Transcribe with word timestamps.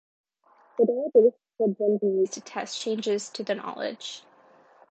The 0.79 0.85
data 0.87 1.09
base 1.13 1.33
could 1.59 1.75
then 1.77 1.99
be 1.99 2.07
used 2.21 2.33
to 2.33 2.41
test 2.41 2.81
changes 2.81 3.29
to 3.29 3.43
the 3.43 3.53
knowledge. 3.53 4.23